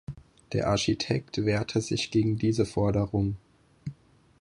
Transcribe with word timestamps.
Der 0.53 0.67
Architekt 0.67 1.45
wehrte 1.45 1.79
sich 1.79 2.09
gegen 2.09 2.35
diese 2.35 2.65
Forderung. 2.65 3.37